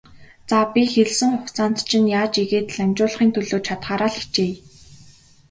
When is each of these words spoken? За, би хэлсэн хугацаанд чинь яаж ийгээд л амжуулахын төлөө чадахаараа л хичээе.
За, 0.49 0.57
би 0.73 0.81
хэлсэн 0.93 1.31
хугацаанд 1.33 1.77
чинь 1.89 2.11
яаж 2.19 2.33
ийгээд 2.41 2.67
л 2.73 2.77
амжуулахын 2.85 3.29
төлөө 3.33 3.59
чадахаараа 3.67 4.09
л 4.13 4.17
хичээе. 4.21 4.55